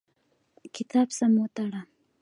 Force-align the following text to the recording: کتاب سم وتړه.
کتاب 0.75 1.07
سم 1.17 1.31
وتړه. 1.41 1.81